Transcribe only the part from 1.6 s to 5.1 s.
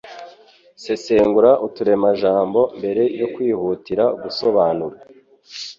uturemajambo mbere yo kwihutira gusobanura